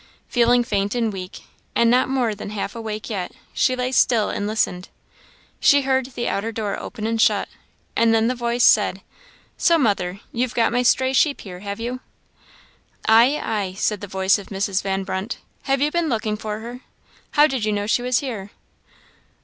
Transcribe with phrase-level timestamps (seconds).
[0.27, 1.43] Feeling faint and weak,
[1.75, 4.89] and not more than half awake yet, she lay still and listened.
[5.59, 7.47] She heard the outer door open and shut,
[7.95, 9.03] and then the voice said
[9.57, 11.99] "So, mother, you've got my stray sheep here, have you?"
[13.07, 14.81] "Ay, ay," said the voice of Mrs.
[14.81, 16.79] Van Brunt; "have you been looking for her?
[17.33, 18.49] how did you know she was here?"